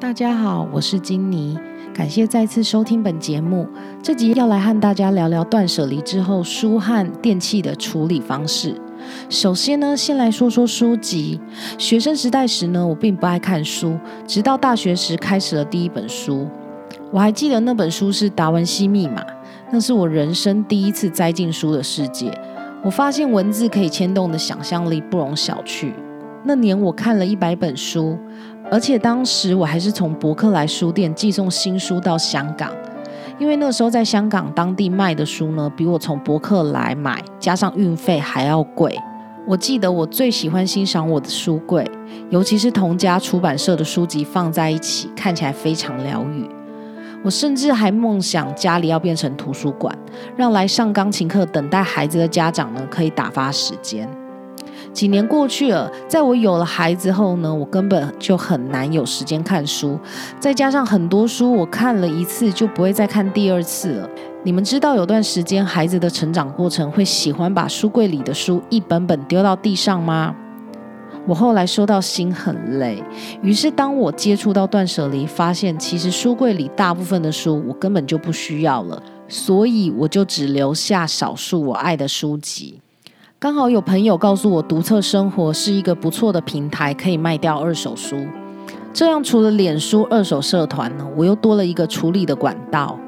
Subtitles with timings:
[0.00, 1.58] 大家好，我是金妮，
[1.92, 3.66] 感谢再次收听本节目。
[4.00, 8.80] 这集要来和大家聊聊断舍离之后书和电器的处理方式。
[9.28, 11.40] 首先呢，先来说说书籍。
[11.78, 16.46] 学生时代时呢，我并不爱看书，直到大学时开始了第一本书。
[17.10, 19.20] 我还记得那本书是《达文西密码》，
[19.72, 22.30] 那是我人生第一次栽进书的世界。
[22.84, 25.92] 我发现文字可以牵动的想象力不容小觑。
[26.48, 28.18] 那年我看了一百本书。
[28.70, 32.70] 而且当时我还是从博客来书店寄送新书到香港，
[33.38, 38.98] 因为那时候在香港当地卖的书呢，比我从博客来买加上运费还要贵。
[39.46, 41.86] 我记得我最喜欢欣赏我的书柜，
[42.30, 46.48] 尤其是同家出版社的书籍放在一起，看起来非常疗愈。
[47.22, 49.96] 我甚至还梦想家里要变成图书馆，
[50.36, 54.08] 让来上钢琴课等待孩子的家长呢可以打发时间。
[54.98, 59.96] 几年过去了，在我有了孩子后呢，我根本就很难有时间看书。
[60.40, 64.10] 再加上很多书我看了一次就不会再看第二次了。
[64.42, 70.34] 你们知道有段时间孩子的成长过程会喜欢把书柜里的书一本本丢到地上吗？
[71.28, 73.00] 我后来收到心很累，
[73.40, 82.80] 于是当我接触到断舍离，发现其实书柜里大部分的书我根本就不需要了，所以我就只留下少数我爱的书籍。
[83.40, 88.16] 刚好有朋友告诉我，读册生活是一个不错的平台，可以卖掉二手书。
[88.92, 92.98] 这样除了脸书二手社团呢，我又多了一个处理的管道。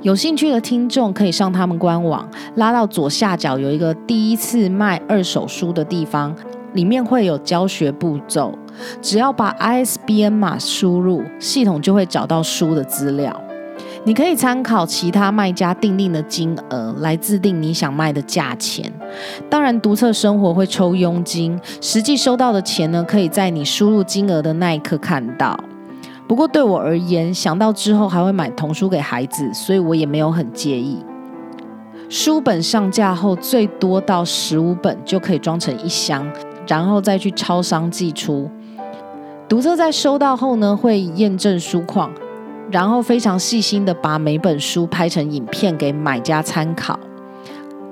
[0.00, 6.34] 有兴趣的听众可以上他们官网，拉到左下角有一个第一次卖二手书的地方，
[6.72, 8.58] 里面会有教学步骤。
[9.02, 13.38] 只要把 ISBN 码输入，系统就会找到书的资料。
[14.06, 18.88] 你可以参考其他卖家定定的金额来制定你想卖的价钱。
[19.50, 25.58] 当然，独特生活会抽佣金，实际收到的钱呢，可以在你输入金额的那一刻看到。
[26.28, 31.04] 不过对我而言，想到之后还会买童书给孩子，所以我也没有很介意。
[32.08, 36.24] 书本上架后，最多到十五本就可以装成一箱，
[36.68, 38.48] 然后再去超商寄出。
[39.48, 42.12] 读册在收到后呢，会验证书况。
[42.70, 46.98] 然后非常细心的把每本书拍成影片给买家参考。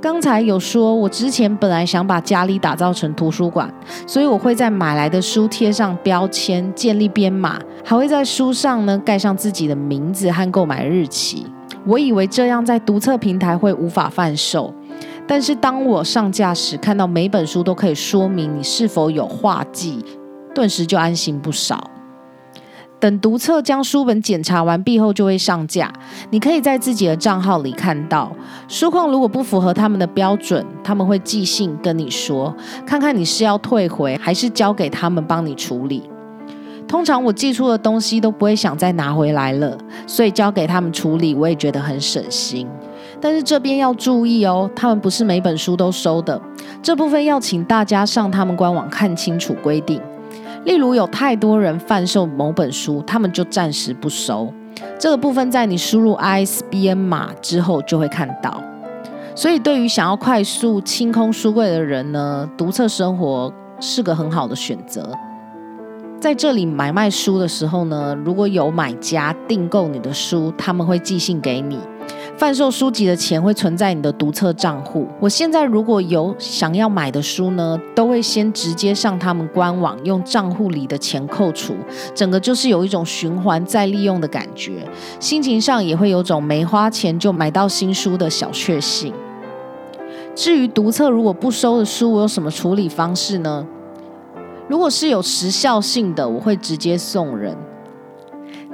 [0.00, 3.72] 刚才有说，我之前本来想把家里打造成图书馆，
[4.06, 11.46] 所以我会在买来的书贴上标签，建立编码，还会在书上呢盖上自己的名字和购买日期。
[11.84, 14.72] 我以为这样在读册平台会无法贩售，
[15.26, 20.04] 但是当我上架时，看到每本书都可以说明你是否有画技，
[20.54, 21.90] 顿时就安心不少。
[23.06, 25.92] 等读册将书本检查完毕后，就会上架。
[26.30, 28.32] 你可以在自己的账号里看到
[28.66, 32.52] 书况，如果不符合他们的标准，他们会寄信跟你说，
[32.84, 36.02] 看看你是要退回还是交给他们帮你处理。
[36.88, 39.78] 通常我寄出的东西都不会想再拿回来了，
[40.08, 42.66] 所以交给他们处理，我也觉得很省心。
[43.20, 46.42] 但是这边要注意哦，他们不是每本书都收的，
[46.82, 50.00] 这部分要请大家上他们官网看清楚规定。
[50.66, 54.52] 例如有太多人贩售某本书，他们就暂时不收。
[54.98, 58.60] 这个部分在你输入 ISBN 码之后就会看到。
[59.32, 65.08] 所以对于想要快速清空书柜的人呢，读册生活是个很好的选择。
[66.18, 71.78] 在这里买卖书的时候呢，如果有买家订购你的书，他们会寄信给你。
[72.36, 75.06] 贩售书籍的钱会存在你的读册账户。
[75.18, 81.74] 我现在如果有想要买的书呢，都会先直接上他们官网，用账户里的钱扣除，
[82.14, 84.86] 整个就是有一种循环再利用的感觉，
[85.18, 89.14] 心情上也会有种没花钱就买到新书的小确幸。
[90.34, 93.66] 至于读册如果不收的书，我有什么处理方式呢？
[94.68, 97.56] 如果是有时效性的，我会直接送人。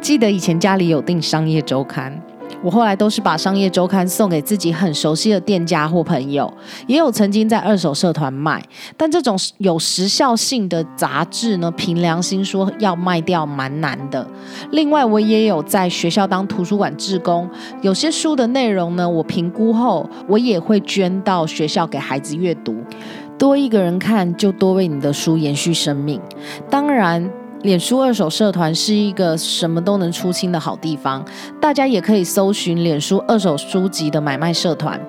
[0.01, 2.21] 记得以前家里有订商业周刊。
[2.63, 6.53] 我后来都是把商业周刊送给自己很熟悉的店家或朋友，
[6.87, 8.63] 也有曾经在二手社团卖。
[8.97, 14.27] 但这种有时效性的杂志呢，凭良心说要卖掉蛮难的。
[14.71, 17.49] 另外，我也有在学校当图书馆志工，
[17.81, 22.77] 有些书的内容呢，我评估后，我也会捐到学校给孩子阅读。
[23.37, 26.21] 多一个人看，就多为你的书延续生命。
[26.71, 27.29] 当然。
[27.63, 31.25] 脸书二手社团是一个什么都能出清的好地方，
[31.61, 35.01] 大家也可以搜寻脸书二手书籍的买卖社团。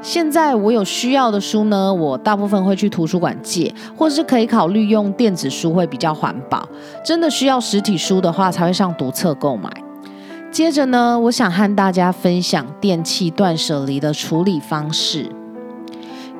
[0.00, 6.66] 现在我有需要的书呢，我大部分会去图书馆借，或是可以考虑用电子书会比较环保。
[7.04, 9.70] 真的需要实体书的话，才会上读册购买。
[10.50, 15.30] 接着呢，我想和大家分享电器断舍离的处理方式。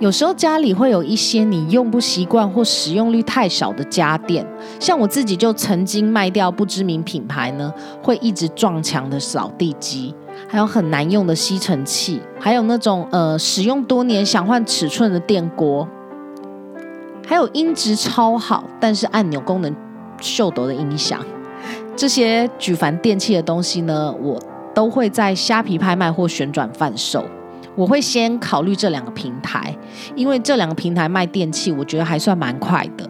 [0.01, 4.45] 有时候家里会有一些你用不习惯或使用率太少的家电，
[4.81, 10.13] 像我自己就曾经卖掉不知名品牌呢，会一直撞墙的扫地机，
[10.49, 15.87] 还有很难用的吸尘器，还有那种呃使用多年想换尺寸的电锅，
[17.25, 19.75] 还有音质超好但是按钮功能
[20.21, 21.25] 秀逗的音响，
[21.95, 24.43] 这些举凡电器的东西呢，我
[24.75, 27.25] 都会在虾皮拍卖或旋转贩售。
[27.77, 29.77] 我会先考虑这两个平台，
[30.15, 33.09] 因为这两个平台卖电器，我觉得还算蛮快的。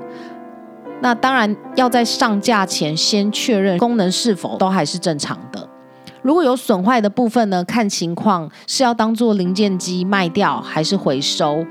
[1.02, 5.68] 那当然要在上架前先确认功能是否都还是正常的。
[6.22, 11.66] 如果有损坏的部分呢，看情况是要当做零件机卖掉，还是回收。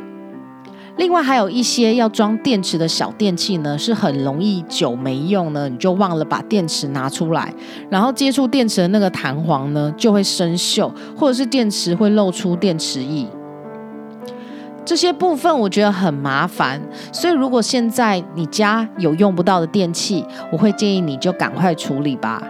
[0.95, 7.51] 另外还有一些要装电池的小电器呢，是很容易久没用呢，你就忘了把电池拿出来，
[7.89, 13.25] 然后接触电池的那个弹簧呢就会生锈，或者是电池会露出电池液。
[14.85, 16.79] 这些部分我觉得很麻烦，
[17.11, 22.43] 所以如果现在你家有用不到的电器，我会建议你就赶快处理吧，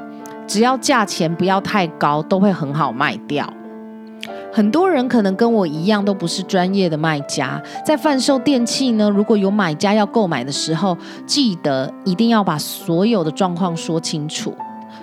[0.45, 3.47] 只要价钱不要太高，都会很好卖掉。
[4.51, 9.09] 很多人可能跟我一样，都不是专业的卖家，在贩售电器呢。
[9.09, 14.53] 如果有买家要购买的时候，记得一定要把所有的状况说清楚。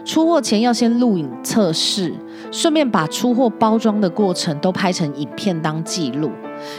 [0.04, 2.14] 出货前要先录影测试，
[2.50, 6.30] 顺便把出货包装的过程都拍成影片当记录。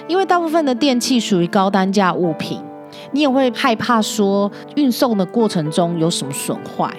[0.08, 2.60] 因为大部分的电器属于高单价物品，
[3.12, 6.90] 你也会害怕说运送的过程中有什么损坏。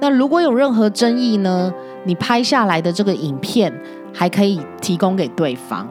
[0.00, 1.72] 那如果有任何争议呢？
[2.04, 3.70] 你拍下来的这个影片。
[4.12, 5.86] 还可以提供给对方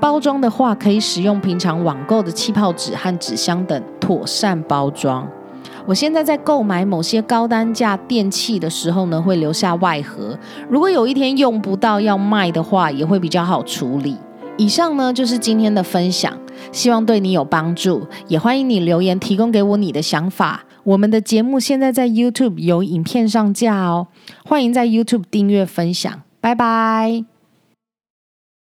[0.00, 5.26] 包装的话，可以使用平常网购的气泡纸和纸箱等妥善包装。
[5.86, 10.38] 我现在在购买某些高单价电器的时候呢，会留下外盒。
[10.68, 14.16] 如果有一天用不到要卖的话，也会比较好处理。
[14.56, 16.32] 以上呢就是今天的分享，
[16.70, 18.06] 希望对你有帮助。
[18.28, 20.62] 也欢迎你留言提供给我你的想法。
[20.84, 24.06] 我们的节目现在在 YouTube 有影片上架哦，
[24.44, 26.22] 欢迎在 YouTube 订阅分享。
[26.40, 27.33] 拜拜。